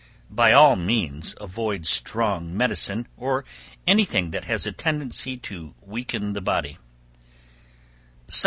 [0.31, 3.45] By all means avoid strong medicine, or
[3.85, 6.79] any thing that has a tendency to weaken the body.